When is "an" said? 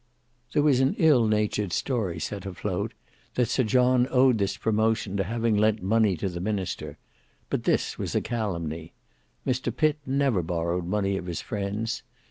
0.79-0.95